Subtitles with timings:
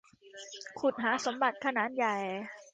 [0.79, 2.15] ขุดหาสมบัติขนานใหญ่